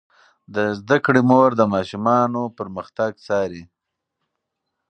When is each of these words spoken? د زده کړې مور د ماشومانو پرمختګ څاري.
د 0.55 0.55
زده 0.79 0.97
کړې 1.05 1.21
مور 1.29 1.49
د 1.59 1.61
ماشومانو 1.73 2.41
پرمختګ 2.57 3.11
څاري. 3.27 3.63